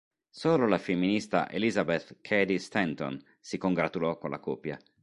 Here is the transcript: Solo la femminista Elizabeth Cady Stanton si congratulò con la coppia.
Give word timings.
Solo 0.31 0.65
la 0.67 0.79
femminista 0.79 1.47
Elizabeth 1.51 2.15
Cady 2.21 2.57
Stanton 2.57 3.23
si 3.39 3.59
congratulò 3.59 4.17
con 4.17 4.31
la 4.31 4.39
coppia. 4.39 4.79